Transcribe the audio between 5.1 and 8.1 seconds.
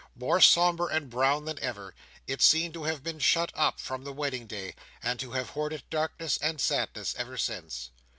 to have hoarded darkness and sadness ever since.